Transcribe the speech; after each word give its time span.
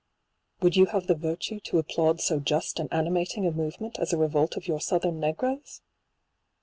Would 0.63 0.75
you 0.75 0.87
have 0.87 1.05
the 1.05 1.13
virtue 1.13 1.59
to 1.59 1.77
ap 1.77 1.89
plaud 1.89 2.21
so 2.21 2.39
just 2.39 2.79
and 2.79 2.91
animating 2.91 3.45
a 3.45 3.51
movement 3.51 3.99
as 3.99 4.11
a 4.11 4.17
revolt 4.17 4.57
of 4.57 4.67
your 4.67 4.79
southern 4.81 5.19
negroes 5.19 5.83